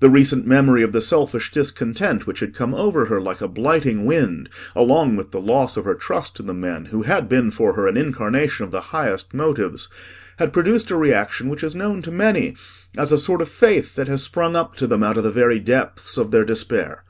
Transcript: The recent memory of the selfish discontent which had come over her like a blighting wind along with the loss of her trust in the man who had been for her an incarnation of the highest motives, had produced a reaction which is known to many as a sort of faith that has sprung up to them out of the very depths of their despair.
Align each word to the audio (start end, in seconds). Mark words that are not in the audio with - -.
The 0.00 0.10
recent 0.10 0.44
memory 0.44 0.82
of 0.82 0.90
the 0.90 1.00
selfish 1.00 1.52
discontent 1.52 2.26
which 2.26 2.40
had 2.40 2.52
come 2.52 2.74
over 2.74 3.04
her 3.06 3.20
like 3.20 3.40
a 3.40 3.46
blighting 3.46 4.04
wind 4.04 4.48
along 4.74 5.14
with 5.14 5.30
the 5.30 5.40
loss 5.40 5.76
of 5.76 5.84
her 5.84 5.94
trust 5.94 6.40
in 6.40 6.48
the 6.48 6.52
man 6.52 6.86
who 6.86 7.02
had 7.02 7.28
been 7.28 7.52
for 7.52 7.74
her 7.74 7.86
an 7.86 7.96
incarnation 7.96 8.64
of 8.64 8.72
the 8.72 8.80
highest 8.90 9.32
motives, 9.32 9.88
had 10.38 10.52
produced 10.52 10.90
a 10.90 10.96
reaction 10.96 11.48
which 11.48 11.62
is 11.62 11.76
known 11.76 12.02
to 12.02 12.10
many 12.10 12.56
as 12.98 13.12
a 13.12 13.18
sort 13.18 13.40
of 13.40 13.48
faith 13.48 13.94
that 13.94 14.08
has 14.08 14.20
sprung 14.24 14.56
up 14.56 14.74
to 14.74 14.88
them 14.88 15.04
out 15.04 15.16
of 15.16 15.22
the 15.22 15.30
very 15.30 15.60
depths 15.60 16.18
of 16.18 16.32
their 16.32 16.44
despair. 16.44 17.04